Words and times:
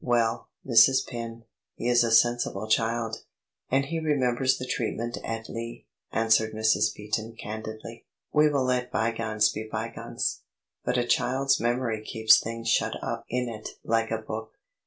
"Well, 0.03 0.49
Mrs. 0.65 1.05
Penn, 1.07 1.43
he 1.75 1.87
is 1.87 2.03
a 2.03 2.09
sensible 2.11 2.67
child, 2.67 3.17
and 3.69 3.85
he 3.85 3.99
remembers 3.99 4.57
the 4.57 4.65
treatment 4.65 5.19
at 5.23 5.47
Lee," 5.47 5.85
answered 6.11 6.55
Mrs. 6.55 6.91
Beaton 6.95 7.35
candidly. 7.35 8.07
"We 8.33 8.49
will 8.49 8.65
let 8.65 8.89
bygones 8.91 9.49
be 9.51 9.69
bygones; 9.71 10.39
but 10.83 10.97
a 10.97 11.05
child's 11.05 11.59
memory 11.59 12.03
keeps 12.03 12.39
things 12.39 12.67
shut 12.67 12.95
up 13.03 13.25
in 13.29 13.47
it 13.47 13.77
like 13.83 14.09
a 14.09 14.17
book. 14.17 14.53